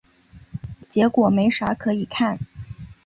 [0.89, 2.39] 结果没啥可以看